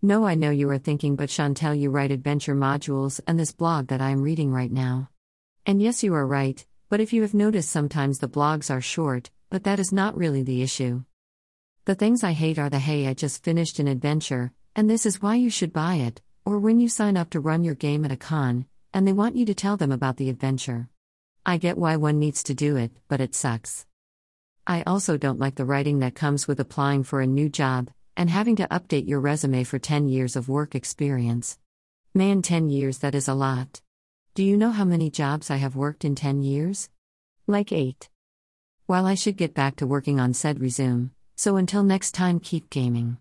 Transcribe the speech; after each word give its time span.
No, 0.00 0.24
I 0.24 0.36
know 0.36 0.50
you 0.50 0.70
are 0.70 0.78
thinking, 0.78 1.16
but 1.16 1.28
Chantel, 1.28 1.76
you 1.76 1.90
write 1.90 2.12
adventure 2.12 2.54
modules 2.54 3.20
and 3.26 3.36
this 3.36 3.50
blog 3.50 3.88
that 3.88 4.00
I 4.00 4.10
am 4.10 4.22
reading 4.22 4.52
right 4.52 4.70
now. 4.70 5.10
And 5.66 5.82
yes, 5.82 6.04
you 6.04 6.14
are 6.14 6.24
right, 6.24 6.64
but 6.88 7.00
if 7.00 7.12
you 7.12 7.22
have 7.22 7.34
noticed, 7.34 7.68
sometimes 7.68 8.20
the 8.20 8.28
blogs 8.28 8.70
are 8.70 8.80
short, 8.80 9.32
but 9.50 9.64
that 9.64 9.80
is 9.80 9.90
not 9.90 10.16
really 10.16 10.44
the 10.44 10.62
issue. 10.62 11.02
The 11.84 11.96
things 11.96 12.22
I 12.22 12.30
hate 12.30 12.60
are 12.60 12.70
the 12.70 12.78
hey, 12.78 13.08
I 13.08 13.14
just 13.14 13.42
finished 13.42 13.80
an 13.80 13.88
adventure, 13.88 14.52
and 14.76 14.88
this 14.88 15.04
is 15.04 15.20
why 15.20 15.34
you 15.34 15.50
should 15.50 15.72
buy 15.72 15.96
it, 15.96 16.22
or 16.44 16.60
when 16.60 16.78
you 16.78 16.88
sign 16.88 17.16
up 17.16 17.30
to 17.30 17.40
run 17.40 17.64
your 17.64 17.74
game 17.74 18.04
at 18.04 18.12
a 18.12 18.16
con, 18.16 18.66
and 18.94 19.04
they 19.04 19.12
want 19.12 19.34
you 19.34 19.46
to 19.46 19.54
tell 19.54 19.76
them 19.76 19.90
about 19.90 20.16
the 20.16 20.30
adventure. 20.30 20.88
I 21.44 21.56
get 21.56 21.76
why 21.76 21.96
one 21.96 22.20
needs 22.20 22.44
to 22.44 22.54
do 22.54 22.76
it, 22.76 22.92
but 23.08 23.20
it 23.20 23.34
sucks. 23.34 23.84
I 24.64 24.82
also 24.82 25.16
don't 25.16 25.40
like 25.40 25.56
the 25.56 25.64
writing 25.64 25.98
that 25.98 26.14
comes 26.14 26.46
with 26.46 26.60
applying 26.60 27.02
for 27.02 27.20
a 27.20 27.26
new 27.26 27.48
job 27.48 27.90
and 28.18 28.28
having 28.28 28.56
to 28.56 28.66
update 28.66 29.08
your 29.08 29.20
resume 29.20 29.62
for 29.62 29.78
10 29.78 30.08
years 30.08 30.36
of 30.36 30.48
work 30.48 30.74
experience. 30.74 31.56
Man, 32.14 32.42
10 32.42 32.68
years, 32.68 32.98
that 32.98 33.14
is 33.14 33.28
a 33.28 33.32
lot. 33.32 33.80
Do 34.34 34.42
you 34.42 34.58
know 34.58 34.72
how 34.72 34.84
many 34.84 35.08
jobs 35.08 35.50
I 35.50 35.56
have 35.56 35.74
worked 35.74 36.04
in 36.04 36.14
10 36.14 36.42
years? 36.42 36.90
Like 37.46 37.72
8. 37.72 38.10
While 38.84 39.06
I 39.06 39.14
should 39.14 39.38
get 39.38 39.54
back 39.54 39.76
to 39.76 39.86
working 39.86 40.20
on 40.20 40.34
said 40.34 40.60
resume, 40.60 41.12
so 41.36 41.56
until 41.56 41.82
next 41.82 42.12
time, 42.12 42.40
keep 42.40 42.68
gaming. 42.68 43.16